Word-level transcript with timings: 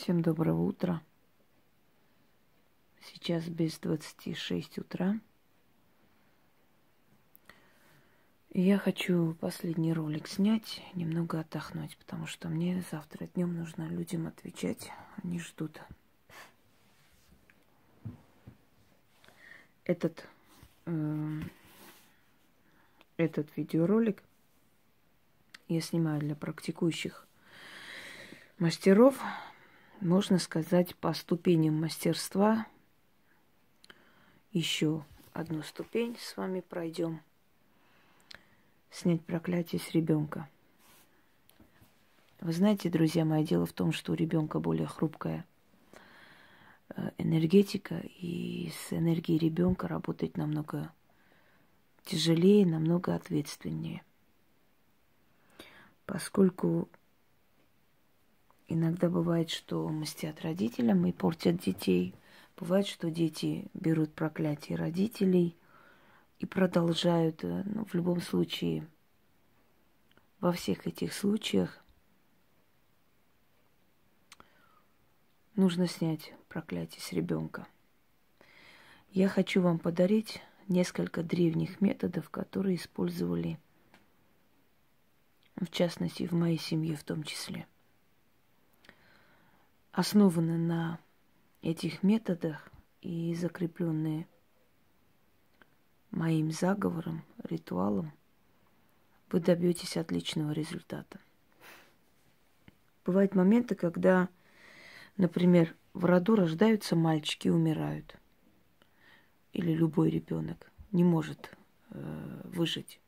Всем 0.00 0.22
доброго 0.22 0.62
утра. 0.62 1.02
Сейчас 3.02 3.44
без 3.44 3.78
26 3.80 4.78
утра. 4.78 5.20
Я 8.48 8.78
хочу 8.78 9.34
последний 9.34 9.92
ролик 9.92 10.26
снять, 10.26 10.80
немного 10.94 11.40
отдохнуть, 11.40 11.98
потому 11.98 12.26
что 12.26 12.48
мне 12.48 12.82
завтра 12.90 13.26
днем 13.26 13.54
нужно 13.54 13.88
людям 13.88 14.26
отвечать. 14.26 14.90
Они 15.22 15.38
ждут. 15.38 15.82
Этот, 19.84 20.26
э, 20.86 21.40
этот 23.18 23.54
видеоролик 23.54 24.22
я 25.68 25.82
снимаю 25.82 26.20
для 26.20 26.34
практикующих 26.34 27.28
мастеров, 28.58 29.22
можно 30.00 30.38
сказать, 30.38 30.96
по 30.96 31.12
ступеням 31.12 31.80
мастерства. 31.80 32.66
Еще 34.52 35.04
одну 35.32 35.62
ступень 35.62 36.16
с 36.18 36.36
вами 36.36 36.60
пройдем. 36.60 37.20
Снять 38.90 39.24
проклятие 39.24 39.80
с 39.80 39.90
ребенка. 39.92 40.48
Вы 42.40 42.52
знаете, 42.52 42.88
друзья 42.88 43.24
мои, 43.24 43.44
дело 43.44 43.66
в 43.66 43.72
том, 43.72 43.92
что 43.92 44.12
у 44.12 44.14
ребенка 44.14 44.58
более 44.58 44.86
хрупкая 44.86 45.44
э, 46.88 47.10
энергетика, 47.18 48.02
и 48.02 48.72
с 48.74 48.92
энергией 48.92 49.38
ребенка 49.38 49.86
работать 49.86 50.36
намного 50.36 50.90
тяжелее, 52.04 52.66
намного 52.66 53.14
ответственнее. 53.14 54.02
Поскольку 56.06 56.88
Иногда 58.72 59.10
бывает, 59.10 59.50
что 59.50 59.88
мстят 59.88 60.42
родителям 60.42 61.04
и 61.04 61.10
портят 61.10 61.56
детей. 61.56 62.14
Бывает, 62.56 62.86
что 62.86 63.10
дети 63.10 63.66
берут 63.74 64.14
проклятие 64.14 64.78
родителей 64.78 65.56
и 66.38 66.46
продолжают. 66.46 67.42
Э, 67.42 67.64
ну, 67.66 67.84
в 67.84 67.94
любом 67.94 68.20
случае, 68.20 68.86
во 70.38 70.52
всех 70.52 70.86
этих 70.86 71.12
случаях 71.12 71.82
нужно 75.56 75.88
снять 75.88 76.32
проклятие 76.48 77.00
с 77.00 77.10
ребенка. 77.12 77.66
Я 79.10 79.28
хочу 79.28 79.62
вам 79.62 79.80
подарить 79.80 80.40
несколько 80.68 81.24
древних 81.24 81.80
методов, 81.80 82.30
которые 82.30 82.76
использовали, 82.76 83.58
в 85.56 85.66
частности, 85.72 86.28
в 86.28 86.34
моей 86.34 86.58
семье 86.58 86.94
в 86.94 87.02
том 87.02 87.24
числе– 87.24 87.66
основаны 90.00 90.56
на 90.56 90.98
этих 91.60 92.02
методах 92.02 92.70
и 93.02 93.34
закрепленные 93.34 94.26
моим 96.10 96.50
заговором, 96.50 97.22
ритуалом, 97.44 98.10
вы 99.30 99.40
добьетесь 99.40 99.98
отличного 99.98 100.52
результата. 100.52 101.20
Бывают 103.04 103.34
моменты, 103.34 103.74
когда, 103.74 104.30
например, 105.18 105.76
в 105.92 106.06
роду 106.06 106.34
рождаются 106.34 106.96
мальчики 106.96 107.48
и 107.48 107.50
умирают. 107.50 108.16
Или 109.52 109.74
любой 109.74 110.08
ребенок 110.08 110.70
не 110.92 111.04
может 111.04 111.54
э, 111.90 112.40
выжить. 112.44 113.00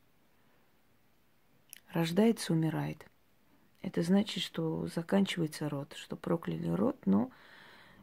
Рождается, 1.90 2.52
умирает. 2.52 3.06
Это 3.82 4.02
значит, 4.02 4.42
что 4.42 4.86
заканчивается 4.86 5.68
род, 5.68 5.94
что 5.96 6.16
прокляли 6.16 6.68
род, 6.68 6.96
но 7.04 7.30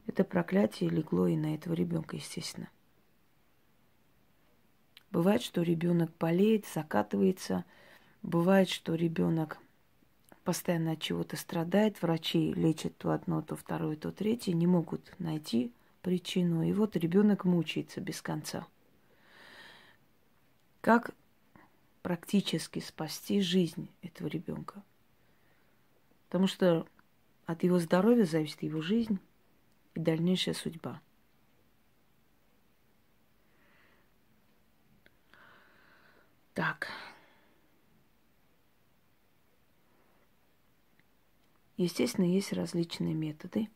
это 0.08 0.24
проклятие 0.24 0.90
легло 0.90 1.28
и 1.28 1.38
на 1.38 1.56
этого 1.56 1.74
ребенка, 1.74 2.18
естественно. 2.18 2.70
Бывает, 5.12 5.42
что 5.42 5.62
ребенок 5.64 6.12
болеет, 6.20 6.66
закатывается. 6.68 7.66
Бывает, 8.22 8.70
что 8.70 8.94
ребенок 8.94 9.58
постоянно 10.44 10.92
от 10.92 11.02
чего-то 11.02 11.36
страдает. 11.38 12.02
Врачи 12.02 12.54
лечат 12.54 12.98
то 12.98 13.12
одно, 13.12 13.42
то 13.42 13.56
второе, 13.56 13.96
то 13.96 14.12
третье, 14.12 14.54
не 14.54 14.68
могут 14.68 15.14
найти 15.18 15.72
причину. 16.02 16.64
И 16.64 16.74
вот 16.74 16.96
ребенок 16.96 17.46
мучается 17.46 18.02
без 18.02 18.22
конца. 18.22 18.68
Как 20.82 21.12
практически 22.02 22.80
спасти 22.80 23.42
жизнь 23.42 23.90
этого 24.02 24.28
ребенка? 24.28 24.84
Потому 26.30 26.46
что 26.46 26.88
от 27.48 27.64
его 27.64 27.80
здоровья 27.80 28.24
зависит 28.24 28.62
его 28.62 28.82
жизнь 28.82 29.20
и 29.96 30.00
дальнейшая 30.00 30.54
судьба. 30.54 31.02
Так. 36.54 36.88
Естественно, 41.78 42.26
есть 42.26 42.54
различные 42.54 43.16
методы, 43.16 43.68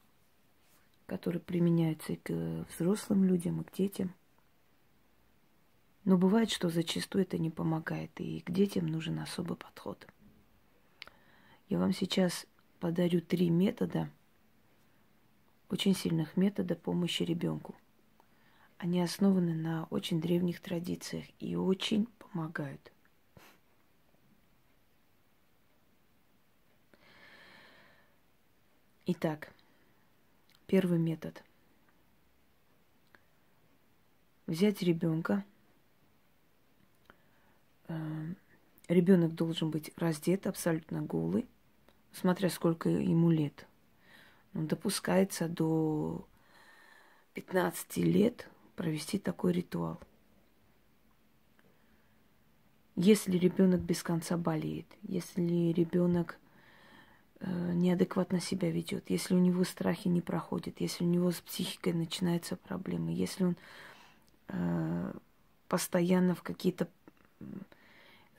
которые 1.08 1.42
применяются 1.42 2.13
и 2.13 2.18
к 2.18 2.68
взрослым 2.69 3.24
людям, 3.24 3.62
и 3.62 3.63
к 3.63 3.72
детям. 3.72 4.13
Но 6.03 6.19
бывает, 6.19 6.52
что 6.52 6.69
зачастую 6.69 7.24
это 7.24 7.40
не 7.40 7.50
помогает, 7.50 8.12
и 8.19 8.42
к 8.42 8.52
детям 8.52 8.86
нужен 8.86 9.18
особый 9.18 9.58
подход– 9.58 10.06
я 11.69 11.79
вам 11.79 11.94
сейчас 11.94 12.46
подарю 12.79 13.22
три 13.22 13.50
метода, 13.50 14.09
очень 15.69 15.96
сильных 15.96 16.38
метода 16.38 16.75
помощи 16.75 17.24
ребенку. 17.24 17.75
Они 18.78 19.01
основаны 19.01 19.53
на 19.53 19.85
очень 19.85 20.19
древних 20.19 20.59
традициях 20.59 21.25
и 21.40 21.56
очень 21.56 22.06
помогают. 22.19 22.91
Итак, 29.06 29.53
первый 30.68 31.00
метод. 31.00 31.44
Взять 34.47 34.81
ребенка. 34.81 35.45
Э, 37.88 38.34
Ребенок 38.90 39.34
должен 39.34 39.72
быть 39.72 39.91
раздет, 39.97 40.45
абсолютно 40.45 41.01
голый 41.01 41.47
смотря 42.13 42.50
сколько 42.50 42.90
ему 42.90 43.31
лет. 43.31 43.68
Ну, 44.53 44.66
допускается 44.66 45.47
до 45.47 46.25
15 47.34 47.97
лет 47.97 48.47
провести 48.75 49.19
такой 49.19 49.53
ритуал. 49.53 50.00
Если 52.96 53.38
ребенок 53.38 53.81
без 53.81 54.03
конца 54.03 54.38
болеет, 54.38 54.85
если 55.01 55.74
ребенок 55.74 56.38
э, 57.40 57.74
неадекватно 57.74 58.40
себя 58.40 58.69
ведет, 58.69 59.09
если 59.09 59.34
у 59.34 59.40
него 59.40 59.63
страхи 59.63 60.07
не 60.07 60.22
проходят, 60.22 60.80
если 60.80 61.03
у 61.03 61.07
него 61.07 61.31
с 61.31 61.41
психикой 61.41 61.94
начинаются 61.94 62.56
проблемы, 62.56 63.12
если 63.12 63.45
он 63.45 63.57
э, 64.50 65.13
постоянно 65.68 66.35
в 66.35 66.44
какие-то, 66.44 66.88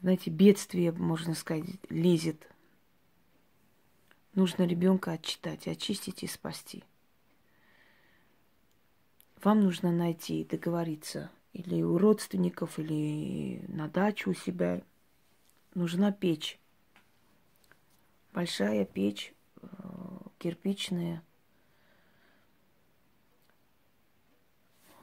знаете, 0.00 0.30
бедствия, 0.30 0.92
можно 0.92 1.34
сказать, 1.34 1.64
лезет, 1.88 2.48
Нужно 4.34 4.64
ребенка 4.64 5.12
отчитать, 5.12 5.68
очистить 5.68 6.24
и 6.24 6.26
спасти. 6.26 6.82
Вам 9.42 9.62
нужно 9.62 9.92
найти, 9.92 10.44
договориться 10.44 11.30
или 11.52 11.82
у 11.82 11.98
родственников, 11.98 12.78
или 12.80 13.64
на 13.68 13.88
дачу 13.88 14.30
у 14.30 14.34
себя. 14.34 14.82
Нужна 15.74 16.10
печь. 16.10 16.58
Большая 18.32 18.84
печь, 18.84 19.32
э, 19.62 19.68
кирпичная. 20.38 21.22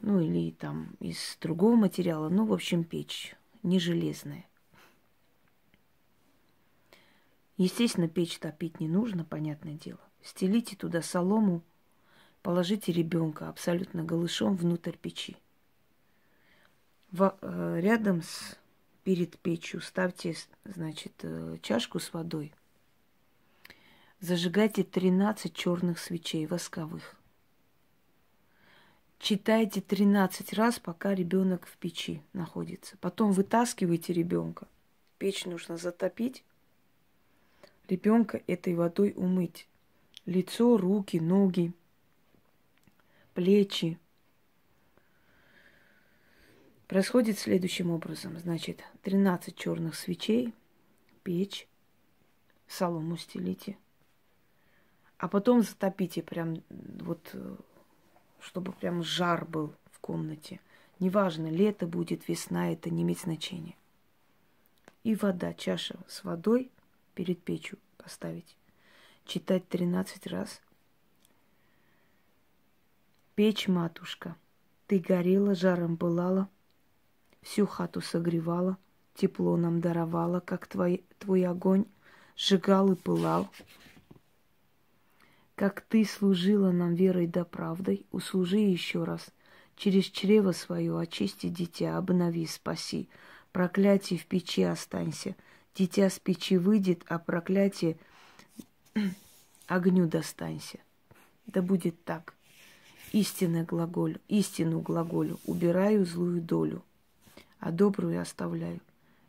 Ну 0.01 0.19
или 0.19 0.51
там 0.51 0.97
из 0.99 1.37
другого 1.39 1.77
материала. 1.77 2.27
Ну, 2.27 2.45
в 2.45 2.53
общем, 2.53 2.83
печь, 2.83 3.35
не 3.63 3.79
железная. 3.79 4.45
Естественно, 7.61 8.07
печь 8.07 8.39
топить 8.39 8.79
не 8.79 8.87
нужно, 8.87 9.23
понятное 9.23 9.75
дело. 9.75 9.99
Стелите 10.23 10.75
туда 10.75 11.03
солому, 11.03 11.61
положите 12.41 12.91
ребенка 12.91 13.49
абсолютно 13.49 14.03
голышом 14.03 14.55
внутрь 14.55 14.97
печи. 14.97 15.37
В, 17.11 17.37
э, 17.39 17.79
рядом 17.79 18.23
с 18.23 18.57
перед 19.03 19.37
печью 19.37 19.79
ставьте, 19.79 20.35
значит, 20.63 21.13
э, 21.21 21.59
чашку 21.61 21.99
с 21.99 22.11
водой. 22.13 22.51
Зажигайте 24.21 24.83
13 24.83 25.53
черных 25.53 25.99
свечей 25.99 26.47
восковых. 26.47 27.15
Читайте 29.19 29.81
13 29.81 30.53
раз, 30.53 30.79
пока 30.79 31.13
ребенок 31.13 31.67
в 31.67 31.77
печи 31.77 32.23
находится. 32.33 32.97
Потом 32.97 33.31
вытаскивайте 33.31 34.13
ребенка. 34.13 34.67
Печь 35.19 35.45
нужно 35.45 35.77
затопить 35.77 36.43
ребенка 37.91 38.41
этой 38.47 38.73
водой 38.73 39.13
умыть. 39.15 39.67
лицо, 40.25 40.77
руки, 40.77 41.19
ноги, 41.19 41.73
плечи. 43.33 43.99
Происходит 46.87 47.37
следующим 47.37 47.91
образом. 47.91 48.37
Значит, 48.39 48.83
13 49.01 49.55
черных 49.55 49.95
свечей, 49.95 50.53
печь, 51.23 51.67
солому 52.67 53.17
стелите. 53.17 53.77
А 55.17 55.27
потом 55.27 55.61
затопите 55.61 56.21
прям 56.23 56.63
вот, 56.69 57.35
чтобы 58.39 58.71
прям 58.71 59.03
жар 59.03 59.43
был 59.45 59.73
в 59.91 59.99
комнате. 59.99 60.61
Неважно, 60.99 61.47
лето 61.47 61.87
будет, 61.87 62.27
весна, 62.29 62.71
это 62.71 62.89
не 62.89 63.01
имеет 63.03 63.19
значения. 63.19 63.75
И 65.03 65.15
вода, 65.15 65.53
чаша 65.53 65.99
с 66.07 66.23
водой 66.23 66.71
перед 67.11 67.41
печью 67.43 67.77
поставить. 67.97 68.55
Читать 69.25 69.67
13 69.69 70.27
раз. 70.27 70.61
Печь, 73.35 73.67
матушка, 73.67 74.35
ты 74.87 74.99
горела, 74.99 75.55
жаром 75.55 75.97
пылала, 75.97 76.49
всю 77.41 77.65
хату 77.65 78.01
согревала, 78.01 78.77
тепло 79.15 79.55
нам 79.57 79.79
даровала, 79.81 80.39
как 80.39 80.67
твой, 80.67 81.03
твой 81.19 81.45
огонь 81.45 81.85
сжигал 82.35 82.91
и 82.91 82.95
пылал. 82.95 83.49
Как 85.55 85.81
ты 85.81 86.05
служила 86.05 86.71
нам 86.71 86.95
верой 86.95 87.27
да 87.27 87.45
правдой, 87.45 88.05
услужи 88.11 88.57
еще 88.57 89.03
раз. 89.03 89.29
Через 89.75 90.05
чрево 90.05 90.51
свое 90.51 90.97
очисти 90.99 91.49
дитя, 91.49 91.97
обнови, 91.97 92.45
спаси. 92.47 93.09
Проклятие 93.51 94.17
в 94.19 94.25
печи 94.25 94.63
останься. 94.63 95.35
Дитя 95.75 96.09
с 96.09 96.19
печи 96.19 96.57
выйдет, 96.57 97.03
а 97.07 97.17
проклятие 97.17 97.97
огню 99.67 100.07
достанься. 100.07 100.79
Да 101.47 101.61
будет 101.61 102.03
так. 102.03 102.35
Истинно 103.13 103.63
глаголю, 103.63 104.19
истину 104.27 104.79
глаголю, 104.79 105.39
убираю 105.45 106.05
злую 106.05 106.41
долю, 106.41 106.83
а 107.59 107.71
добрую 107.71 108.21
оставляю. 108.21 108.79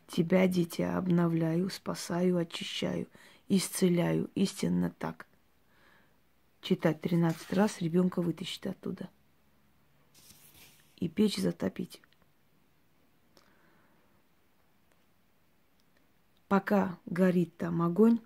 Тебя, 0.07 0.47
дитя, 0.47 0.97
обновляю, 0.97 1.69
спасаю, 1.69 2.37
очищаю, 2.37 3.07
исцеляю. 3.49 4.29
Истинно 4.35 4.91
так. 4.91 5.25
Читать 6.61 7.01
13 7.01 7.51
раз, 7.53 7.81
ребенка 7.81 8.21
вытащить 8.21 8.65
оттуда. 8.67 9.09
И 10.97 11.09
печь 11.09 11.37
затопить. 11.37 11.99
Пока 16.53 16.99
горит 17.07 17.57
там 17.57 17.81
огонь, 17.81 18.19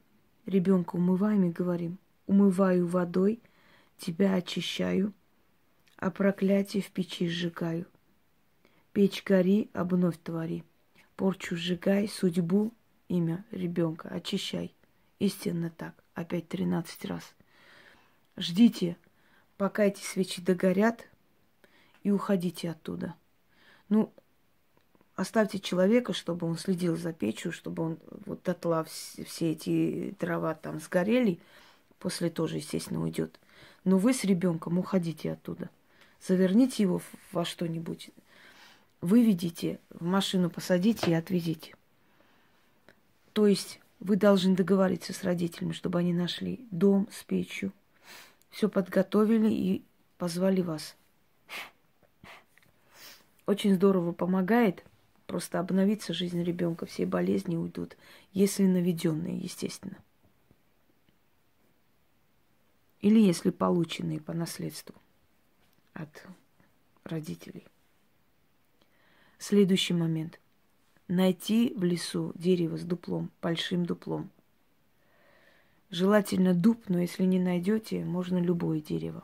ребенка 0.45 0.97
умываем 0.97 1.45
и 1.45 1.50
говорим, 1.50 1.97
умываю 2.25 2.85
водой, 2.85 3.39
тебя 3.97 4.33
очищаю, 4.33 5.13
а 5.95 6.12
проклятие 6.12 6.83
в 6.83 6.91
печи 6.91 7.29
сжигаю. 7.29 7.85
Печь 8.91 9.24
гори, 9.24 9.69
обновь 9.71 10.18
твори 10.21 10.65
порчу 11.15 11.56
сжигай, 11.56 12.09
судьбу, 12.09 12.74
имя 13.07 13.45
ребенка 13.50 14.09
очищай. 14.09 14.75
Истинно 15.19 15.69
так. 15.69 15.95
Опять 16.13 16.50
13 16.50 17.06
раз. 17.06 17.33
Ждите, 18.35 18.97
пока 19.56 19.85
эти 19.85 20.01
свечи 20.01 20.41
догорят, 20.41 21.07
и 22.03 22.12
уходите 22.12 22.71
оттуда. 22.71 23.15
Ну, 23.88 24.13
оставьте 25.17 25.59
человека, 25.59 26.13
чтобы 26.13 26.47
он 26.47 26.57
следил 26.57 26.95
за 26.95 27.11
печью, 27.11 27.51
чтобы 27.51 27.83
он 27.83 27.97
вот 28.25 28.43
дотла 28.43 28.85
все, 28.85 29.51
эти 29.51 30.15
дрова 30.19 30.53
там 30.53 30.79
сгорели, 30.79 31.39
после 31.99 32.29
тоже, 32.29 32.57
естественно, 32.57 33.01
уйдет. 33.01 33.37
Но 33.83 33.97
вы 33.97 34.13
с 34.13 34.23
ребенком 34.23 34.77
уходите 34.77 35.33
оттуда. 35.33 35.69
Заверните 36.25 36.83
его 36.83 37.01
во 37.31 37.45
что-нибудь, 37.45 38.11
выведите, 39.01 39.79
в 39.89 40.05
машину 40.05 40.49
посадите 40.49 41.11
и 41.11 41.15
отвезите. 41.15 41.75
То 43.33 43.47
есть 43.47 43.79
вы 43.99 44.17
должны 44.17 44.55
договориться 44.55 45.13
с 45.13 45.23
родителями, 45.23 45.73
чтобы 45.73 45.99
они 45.99 46.13
нашли 46.13 46.65
дом 46.69 47.07
с 47.11 47.23
печью, 47.23 47.71
все 48.51 48.69
подготовили 48.69 49.49
и 49.49 49.83
позвали 50.19 50.61
вас. 50.61 50.95
Очень 53.47 53.75
здорово 53.75 54.11
помогает 54.11 54.83
просто 55.27 55.59
обновиться 55.59 56.13
жизнь 56.13 56.41
ребенка, 56.41 56.85
все 56.85 57.06
болезни 57.06 57.56
уйдут, 57.56 57.97
если 58.31 58.63
наведенные, 58.63 59.38
естественно. 59.38 59.97
Или 63.01 63.19
если 63.19 63.51
полученные 63.51 64.19
по 64.19 64.33
наследству 64.33 64.95
от 65.94 66.25
родителей. 67.03 67.65
Следующий 69.38 69.94
момент. 69.94 70.39
Найти 71.07 71.73
в 71.75 71.83
лесу 71.83 72.33
дерево 72.35 72.77
с 72.77 72.83
дуплом, 72.83 73.30
большим 73.41 73.85
дуплом. 73.85 74.30
Желательно 75.89 76.53
дуб, 76.53 76.83
но 76.89 77.00
если 77.00 77.23
не 77.23 77.39
найдете, 77.39 78.03
можно 78.03 78.39
любое 78.39 78.81
дерево. 78.81 79.23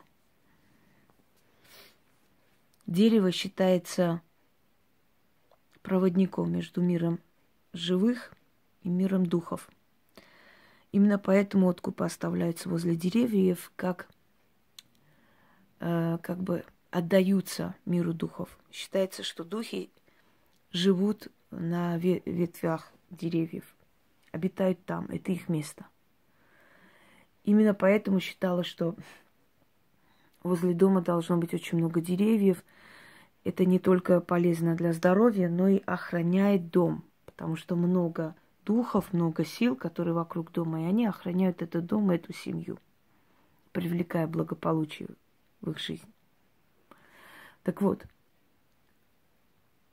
Дерево 2.87 3.31
считается 3.31 4.21
проводником 5.83 6.51
между 6.51 6.81
миром 6.81 7.19
живых 7.73 8.33
и 8.81 8.89
миром 8.89 9.25
духов. 9.25 9.69
Именно 10.91 11.19
поэтому 11.19 11.69
откупы 11.69 12.05
оставляются 12.05 12.69
возле 12.69 12.95
деревьев, 12.95 13.71
как, 13.75 14.07
э, 15.79 16.17
как 16.21 16.39
бы 16.39 16.65
отдаются 16.91 17.75
миру 17.85 18.13
духов. 18.13 18.57
Считается, 18.71 19.23
что 19.23 19.43
духи 19.43 19.91
живут 20.71 21.27
на 21.51 21.97
ветвях 21.97 22.91
деревьев, 23.09 23.75
обитают 24.31 24.83
там, 24.85 25.05
это 25.05 25.31
их 25.31 25.49
место. 25.49 25.85
Именно 27.43 27.73
поэтому 27.73 28.19
считала, 28.19 28.63
что 28.63 28.95
возле 30.43 30.73
дома 30.73 31.01
должно 31.01 31.37
быть 31.37 31.53
очень 31.53 31.77
много 31.77 32.01
деревьев. 32.01 32.63
Это 33.43 33.65
не 33.65 33.79
только 33.79 34.21
полезно 34.21 34.75
для 34.75 34.93
здоровья, 34.93 35.49
но 35.49 35.67
и 35.67 35.81
охраняет 35.85 36.69
дом, 36.69 37.03
потому 37.25 37.55
что 37.55 37.75
много 37.75 38.35
духов, 38.65 39.11
много 39.11 39.43
сил, 39.43 39.75
которые 39.75 40.13
вокруг 40.13 40.51
дома, 40.51 40.81
и 40.81 40.85
они 40.85 41.05
охраняют 41.05 41.61
этот 41.61 41.85
дом 41.85 42.11
и 42.11 42.15
эту 42.15 42.33
семью, 42.33 42.79
привлекая 43.71 44.27
благополучие 44.27 45.09
в 45.61 45.71
их 45.71 45.79
жизнь. 45.79 46.07
Так 47.63 47.81
вот, 47.81 48.05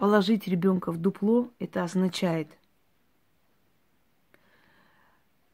Положить 0.00 0.48
ребенка 0.48 0.92
в 0.92 0.96
дупло 0.96 1.50
это 1.58 1.84
означает 1.84 2.48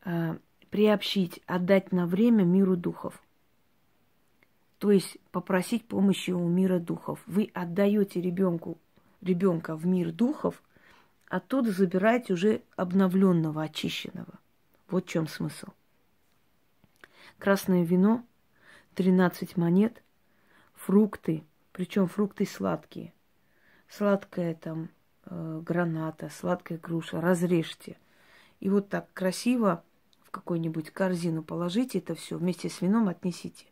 э, 0.05 0.39
приобщить, 0.71 1.41
отдать 1.47 1.91
на 1.91 2.07
время 2.07 2.45
миру 2.45 2.77
духов. 2.77 3.21
То 4.79 4.91
есть 4.91 5.17
попросить 5.31 5.87
помощи 5.87 6.31
у 6.31 6.47
мира 6.49 6.79
духов. 6.79 7.23
Вы 7.27 7.51
отдаете 7.55 8.21
ребенку, 8.21 8.79
ребенка 9.23 9.75
в 9.77 9.87
мир 9.87 10.13
духов, 10.13 10.63
оттуда 11.29 11.73
забираете 11.73 12.35
уже 12.35 12.63
обновленного, 12.77 13.63
очищенного. 13.63 14.39
Вот 14.89 15.07
в 15.07 15.09
чем 15.09 15.27
смысл. 15.27 15.69
Красное 17.39 17.85
вино, 17.85 18.25
13 18.95 19.57
монет, 19.57 20.03
фрукты, 20.75 21.45
причем 21.73 22.07
фрукты 22.07 22.47
сладкие 22.47 23.13
сладкая 23.89 24.55
там 24.55 24.89
э, 25.25 25.61
граната, 25.65 26.29
сладкая 26.31 26.79
груша, 26.79 27.21
разрежьте. 27.21 27.97
И 28.61 28.69
вот 28.69 28.89
так 28.89 29.13
красиво 29.13 29.85
в 30.23 30.31
какую-нибудь 30.31 30.91
корзину 30.91 31.43
положите 31.43 31.99
это 31.99 32.15
все, 32.15 32.37
вместе 32.37 32.69
с 32.69 32.81
вином 32.81 33.09
отнесите. 33.09 33.67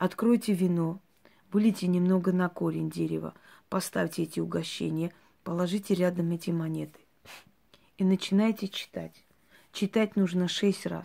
Откройте 0.00 0.54
вино, 0.54 0.98
вылейте 1.52 1.86
немного 1.86 2.32
на 2.32 2.48
корень 2.48 2.88
дерева, 2.88 3.34
поставьте 3.68 4.22
эти 4.22 4.40
угощения, 4.40 5.12
положите 5.44 5.92
рядом 5.94 6.30
эти 6.30 6.48
монеты. 6.48 6.98
И 7.98 8.04
начинайте 8.04 8.68
читать. 8.68 9.12
Читать 9.72 10.16
нужно 10.16 10.48
шесть 10.48 10.86
раз. 10.86 11.04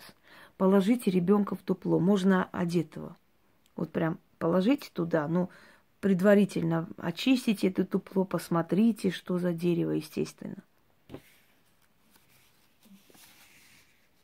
Положите 0.56 1.10
ребенка 1.10 1.56
в 1.56 1.62
дупло, 1.62 2.00
можно 2.00 2.48
одетого. 2.52 3.18
Вот 3.76 3.92
прям 3.92 4.18
положите 4.38 4.88
туда, 4.90 5.28
ну, 5.28 5.50
предварительно 6.00 6.88
очистите 6.96 7.68
это 7.68 7.86
дупло, 7.86 8.24
посмотрите, 8.24 9.10
что 9.10 9.38
за 9.38 9.52
дерево, 9.52 9.90
естественно. 9.90 10.64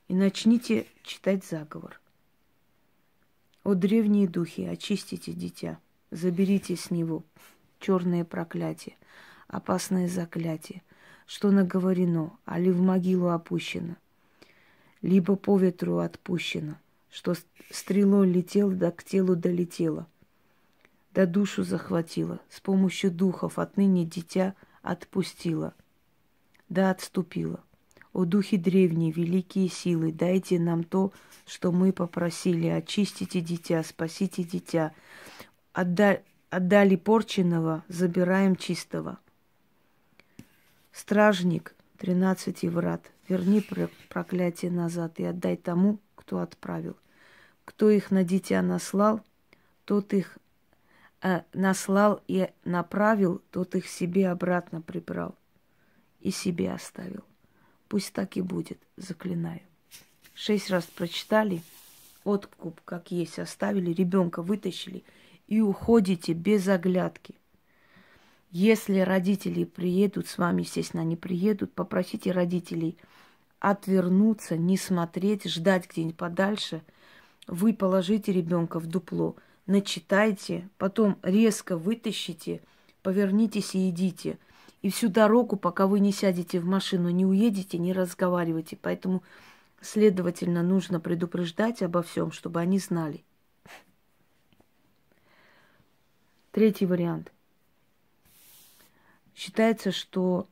И 0.09 0.15
начните 0.15 0.87
читать 1.03 1.45
заговор. 1.45 2.02
О 3.65 3.75
древние 3.75 4.27
духи, 4.27 4.63
очистите 4.63 5.33
дитя, 5.33 5.79
заберите 6.11 6.75
с 6.75 6.91
него 6.91 7.23
черное 7.79 8.25
проклятие, 8.25 8.97
опасное 9.47 10.09
заклятие, 10.09 10.83
что 11.27 11.53
наговорено, 11.53 12.33
али 12.45 12.71
в 12.73 12.81
могилу 12.81 13.29
опущено, 13.29 13.95
либо 15.01 15.37
по 15.37 15.57
ветру 15.59 15.99
отпущено, 15.99 16.75
что 17.09 17.35
стрелой 17.71 18.29
летел, 18.29 18.73
да 18.73 18.91
к 18.91 19.05
телу 19.05 19.37
долетела, 19.37 20.09
да 21.13 21.25
душу 21.25 21.63
захватила, 21.63 22.41
с 22.51 22.59
помощью 22.59 23.13
духов 23.13 23.61
отныне 23.61 24.05
дитя 24.05 24.57
отпустила, 24.83 25.73
да 26.69 26.91
отступила. 26.91 27.63
О 28.13 28.25
духи 28.25 28.59
древние, 28.59 29.11
великие 29.11 29.69
силы, 29.69 30.13
дайте 30.13 30.59
нам 30.59 30.85
то, 30.85 31.13
что 31.47 31.73
мы 31.73 31.93
попросили, 31.93 32.67
очистите 32.67 33.41
дитя, 33.41 33.83
спасите 33.83 34.45
дитя. 34.45 34.93
Отда... 35.73 36.21
Отдали 36.51 36.97
порченного, 36.97 37.83
забираем 37.89 38.57
чистого. 38.57 39.19
Стражник 40.93 41.75
тринадцати 41.97 42.67
врат, 42.67 43.11
верни 43.27 43.67
проклятие 44.11 44.71
назад 44.71 45.19
и 45.19 45.25
отдай 45.25 45.57
тому, 45.57 45.99
кто 46.15 46.41
отправил. 46.41 46.99
Кто 47.65 47.89
их 47.89 48.11
на 48.11 48.23
дитя 48.23 48.61
наслал, 48.61 49.23
тот 49.87 50.13
их 50.13 50.37
э, 51.23 51.41
наслал 51.55 52.23
и 52.29 52.51
направил, 52.67 53.41
тот 53.51 53.75
их 53.75 53.89
себе 53.89 54.29
обратно 54.29 54.83
прибрал 54.83 55.35
и 56.21 56.31
себе 56.31 56.71
оставил. 56.71 57.25
Пусть 57.93 58.15
так 58.15 58.39
и 58.39 58.41
будет, 58.41 58.79
заклинаю. 58.97 59.61
Шесть 60.33 60.71
раз 60.71 60.85
прочитали, 60.85 61.61
откуп 62.25 62.81
как 62.87 63.11
есть 63.11 63.39
оставили, 63.39 63.93
ребенка 63.93 64.41
вытащили 64.41 65.05
и 65.47 65.61
уходите 65.61 66.33
без 66.33 66.69
оглядки. 66.69 67.35
Если 68.51 69.01
родители 69.01 69.65
приедут 69.65 70.27
с 70.27 70.39
вами, 70.39 70.63
естественно, 70.63 71.03
они 71.03 71.17
приедут, 71.17 71.75
попросите 71.75 72.33
родителей 72.33 72.97
отвернуться, 73.59 74.57
не 74.57 74.79
смотреть, 74.79 75.45
ждать 75.45 75.87
где-нибудь 75.87 76.17
подальше. 76.17 76.81
Вы 77.47 77.75
положите 77.75 78.33
ребенка 78.33 78.79
в 78.81 78.87
дупло, 78.87 79.37
начитайте, 79.67 80.67
потом 80.79 81.19
резко 81.23 81.77
вытащите, 81.77 82.63
повернитесь 83.03 83.75
и 83.75 83.91
идите– 83.91 84.39
и 84.83 84.91
всю 84.91 85.09
дорогу, 85.09 85.57
пока 85.57 85.87
вы 85.87 86.01
не 86.01 86.13
сядете 86.13 86.59
в 86.59 86.67
машину, 86.67 87.09
не 87.11 87.25
уедете, 87.25 87.79
не 87.79 87.93
разговаривайте. 87.93 88.77
Поэтому, 88.77 89.23
следовательно, 89.81 90.63
нужно 90.63 90.99
предупреждать 90.99 91.83
обо 91.83 92.03
всем, 92.03 92.33
чтобы 92.33 92.61
они 92.61 92.79
знали. 92.79 93.25
Третий 96.51 96.85
вариант. 96.85 97.33
Считается, 99.35 99.93
что 99.93 100.49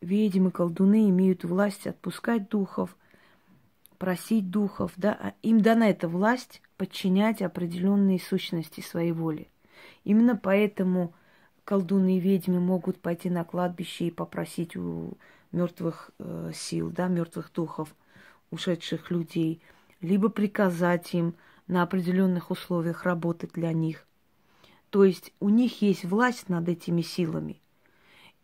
ведьмы, 0.00 0.50
колдуны 0.50 1.08
имеют 1.10 1.44
власть 1.44 1.86
отпускать 1.86 2.48
духов, 2.48 2.96
просить 3.98 4.50
духов, 4.50 4.92
да, 4.96 5.16
а 5.20 5.34
им 5.42 5.60
дана 5.60 5.90
эта 5.90 6.08
власть 6.08 6.60
подчинять 6.76 7.42
определенные 7.42 8.18
сущности 8.18 8.80
своей 8.80 9.12
воли. 9.12 9.48
Именно 10.02 10.36
поэтому 10.36 11.14
колдуны 11.64 12.18
и 12.18 12.20
ведьмы 12.20 12.60
могут 12.60 13.00
пойти 13.00 13.30
на 13.30 13.44
кладбище 13.44 14.06
и 14.06 14.10
попросить 14.10 14.76
у 14.76 15.16
мертвых 15.52 16.10
э, 16.18 16.52
сил, 16.54 16.90
да, 16.90 17.08
мертвых 17.08 17.52
духов, 17.52 17.94
ушедших 18.50 19.10
людей, 19.10 19.62
либо 20.00 20.28
приказать 20.28 21.14
им 21.14 21.34
на 21.66 21.82
определенных 21.82 22.50
условиях 22.50 23.04
работать 23.04 23.52
для 23.52 23.72
них. 23.72 24.06
То 24.90 25.04
есть 25.04 25.32
у 25.40 25.48
них 25.48 25.82
есть 25.82 26.04
власть 26.04 26.48
над 26.48 26.68
этими 26.68 27.02
силами. 27.02 27.60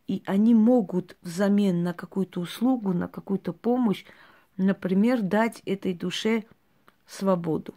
И 0.09 0.23
они 0.27 0.55
могут 0.55 1.17
взамен 1.23 1.85
на 1.85 1.93
какую-то 1.93 2.41
услугу, 2.41 2.93
на 2.93 3.07
какую-то 3.07 3.53
помощь, 3.53 4.05
например, 4.57 5.23
дать 5.23 5.61
этой 5.67 5.95
душе 5.95 6.45
свободу. 7.07 7.75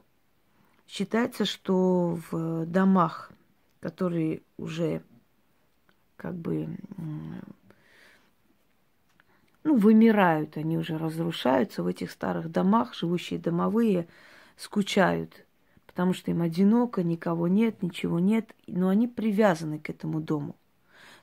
Считается, 0.87 1.45
что 1.45 2.19
в 2.31 2.65
домах, 2.65 3.31
которые 3.79 4.41
уже 4.57 5.03
как 6.23 6.35
бы 6.35 6.69
ну, 9.65 9.75
вымирают, 9.75 10.55
они 10.55 10.77
уже 10.77 10.97
разрушаются 10.97 11.83
в 11.83 11.87
этих 11.87 12.11
старых 12.11 12.49
домах, 12.49 12.93
живущие 12.93 13.39
домовые 13.39 14.07
скучают, 14.55 15.45
потому 15.85 16.13
что 16.13 16.31
им 16.31 16.41
одиноко, 16.41 17.03
никого 17.03 17.49
нет, 17.49 17.83
ничего 17.83 18.19
нет, 18.19 18.55
но 18.67 18.87
они 18.87 19.09
привязаны 19.09 19.79
к 19.79 19.89
этому 19.89 20.21
дому. 20.21 20.55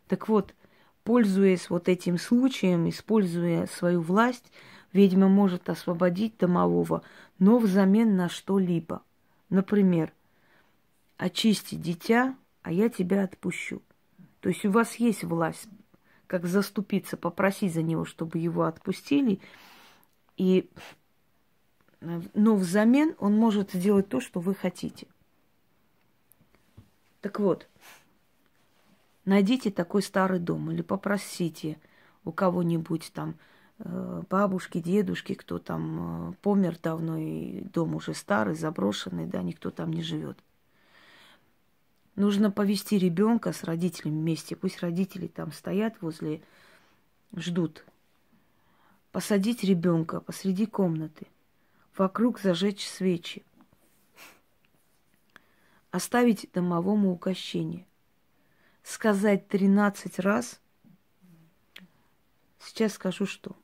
Так 0.07 0.29
вот, 0.29 0.55
пользуясь 1.03 1.71
вот 1.71 1.89
этим 1.89 2.19
случаем, 2.19 2.87
используя 2.87 3.67
свою 3.69 4.03
власть, 4.03 4.53
ведьма 4.93 5.29
может 5.29 5.71
освободить 5.71 6.37
домового, 6.37 7.03
но 7.39 7.57
взамен 7.57 8.17
на 8.17 8.29
что-либо. 8.29 9.01
Например, 9.49 10.13
очисти 11.17 11.75
дитя, 11.75 12.37
а 12.61 12.71
я 12.71 12.91
тебя 12.91 13.25
отпущу. 13.25 13.81
То 14.41 14.49
есть 14.49 14.65
у 14.65 14.71
вас 14.71 14.97
есть 14.97 15.25
власть, 15.25 15.69
как 16.27 16.47
заступиться, 16.47 17.17
попросить 17.17 17.75
за 17.75 17.83
него, 17.83 18.05
чтобы 18.05 18.39
его 18.39 18.65
отпустили. 18.65 19.41
И, 20.37 20.71
но 22.01 22.57
взамен 22.57 23.15
он 23.19 23.35
может 23.37 23.73
сделать 23.73 24.09
то, 24.09 24.21
что 24.21 24.41
вы 24.41 24.55
хотите. 24.55 25.07
Так 27.21 27.39
вот, 27.39 27.69
найдите 29.27 29.71
такой 29.71 30.03
старый 30.03 30.39
дом 30.39 30.71
или 30.71 30.81
попросите 30.81 31.79
у 32.25 32.33
кого-нибудь 32.33 33.11
там, 33.13 33.35
э, 33.79 34.23
бабушки, 34.31 34.81
дедушки, 34.81 35.35
кто 35.35 35.59
там 35.59 36.31
э, 36.31 36.33
помер 36.41 36.79
давно, 36.83 37.19
и 37.19 37.61
дом 37.61 37.95
уже 37.95 38.15
старый, 38.15 38.55
заброшенный, 38.55 39.27
да, 39.27 39.43
никто 39.43 39.71
там 39.71 39.93
не 39.93 40.03
живет. 40.03 40.39
Нужно 42.17 42.51
повести 42.51 42.99
ребенка 42.99 43.53
с 43.53 43.65
родителями 43.65 44.19
вместе. 44.19 44.57
Пусть 44.57 44.81
родители 44.81 45.27
там 45.27 45.53
стоят 45.53 46.01
возле, 46.01 46.43
ждут. 47.35 47.85
Посадить 49.13 49.65
ребенка 49.65 50.21
посреди 50.21 50.67
комнаты. 50.67 51.27
Вокруг 51.97 52.41
зажечь 52.41 52.87
свечи. 52.87 53.45
Оставить 55.91 56.51
домовому 56.53 57.11
угощение. 57.11 57.87
Сказать 58.83 59.49
тринадцать 59.49 60.19
раз. 60.19 60.61
Сейчас 62.59 62.95
скажу 62.95 63.27
что. 63.27 63.57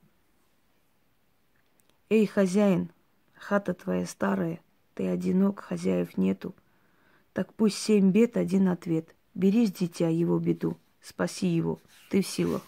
Эй, 2.08 2.26
хозяин, 2.26 2.90
хата 3.34 3.74
твоя 3.74 4.06
старая, 4.06 4.60
ты 4.94 5.08
одинок, 5.08 5.60
хозяев 5.60 6.16
нету– 6.16 6.54
так 7.36 7.52
пусть 7.52 7.76
семь 7.76 8.12
бед, 8.12 8.38
один 8.38 8.66
ответ. 8.66 9.14
Бери 9.34 9.66
с 9.66 9.70
дитя 9.70 10.08
его 10.08 10.38
беду, 10.38 10.78
спаси 11.02 11.46
его, 11.46 11.82
ты 12.08 12.22
в 12.22 12.26
силах. 12.26 12.62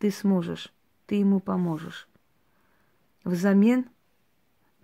Ты 0.00 0.10
сможешь, 0.10 0.72
ты 1.06 1.14
ему 1.14 1.38
поможешь. 1.38 2.08
Взамен 3.22 3.86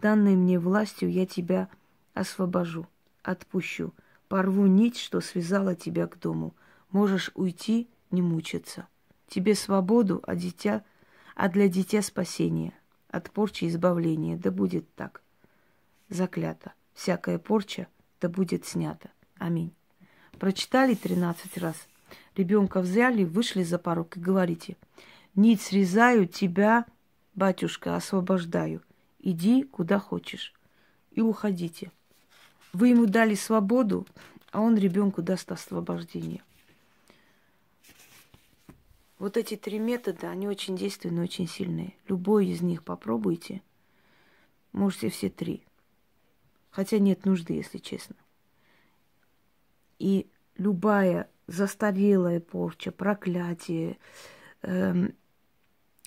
данной 0.01 0.37
мне 0.37 0.61
властью 0.61 1.11
я 1.11 1.27
тебя 1.27 1.69
освобожу, 2.15 2.87
отпущу, 3.25 3.93
порву 4.29 4.67
нить, 4.67 4.99
что 4.99 5.21
связала 5.21 5.75
тебя 5.75 6.07
к 6.07 6.21
дому. 6.21 6.55
Можешь 6.93 7.33
уйти, 7.35 7.89
не 8.13 8.23
мучиться. 8.23 8.87
Тебе 9.27 9.57
свободу, 9.57 10.23
а 10.25 10.37
дитя, 10.37 10.85
а 11.35 11.49
для 11.49 11.67
дитя 11.67 12.03
спасение, 12.03 12.73
от 13.09 13.33
порчи 13.33 13.67
избавление. 13.67 14.37
Да 14.37 14.53
будет 14.53 14.89
так. 14.95 15.23
Заклято. 16.09 16.73
Всякая 16.95 17.41
порча— 17.41 17.89
да 18.27 18.29
будет 18.29 18.67
снято. 18.67 19.09
Аминь. 19.39 19.73
Прочитали 20.41 20.97
13 20.97 21.59
раз. 21.59 21.77
Ребенка 22.35 22.81
взяли, 22.81 23.23
вышли 23.23 23.63
за 23.63 23.79
порог 23.79 24.17
и 24.17 24.21
говорите, 24.21 24.77
нить 25.37 25.61
срезаю, 25.61 26.27
тебя, 26.27 26.87
батюшка, 27.35 27.95
освобождаю. 27.95 28.83
Иди 29.21 29.63
куда 29.63 30.01
хочешь 30.01 30.53
и 31.13 31.21
уходите. 31.21 31.93
Вы 32.73 32.89
ему 32.89 33.07
дали 33.07 33.37
свободу, 33.37 34.09
а 34.51 34.61
он 34.61 34.77
ребенку 34.77 35.23
даст 35.23 35.53
освобождение. 35.53 36.43
Вот 39.21 39.37
эти 39.37 39.57
три 39.57 39.79
метода, 39.79 40.31
они 40.31 40.49
очень 40.49 40.77
действенные, 40.77 41.25
очень 41.25 41.47
сильные. 41.47 41.95
Любой 42.09 42.49
из 42.49 42.61
них 42.61 42.83
попробуйте. 42.83 43.63
Можете 44.73 45.11
все 45.11 45.31
три. 45.31 45.66
Хотя 46.77 46.99
нет 46.99 47.25
нужды, 47.25 47.55
если 47.55 47.79
честно. 47.79 48.17
И 49.99 50.27
любая 50.59 51.31
застарелая 51.47 52.39
порча, 52.39 52.93
проклятие, 52.93 53.97
эм, 54.61 55.15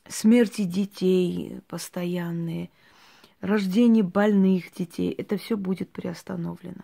смерти 0.07 0.65
детей 0.65 1.59
постоянные, 1.67 2.69
рождение 3.41 4.03
больных 4.03 4.71
детей, 4.71 5.11
это 5.11 5.37
все 5.37 5.57
будет 5.57 5.89
приостановлено. 5.91 6.83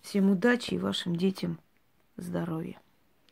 Всем 0.00 0.28
удачи 0.28 0.74
и 0.74 0.78
вашим 0.78 1.14
детям 1.14 1.60
здоровья. 2.16 2.80